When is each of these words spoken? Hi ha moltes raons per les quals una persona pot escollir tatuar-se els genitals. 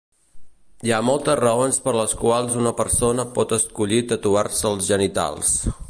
Hi 0.87 0.93
ha 0.95 1.01
moltes 1.09 1.37
raons 1.41 1.77
per 1.83 1.93
les 1.99 2.15
quals 2.23 2.57
una 2.63 2.73
persona 2.81 3.29
pot 3.37 3.55
escollir 3.59 4.01
tatuar-se 4.15 4.69
els 4.73 4.91
genitals. 4.93 5.55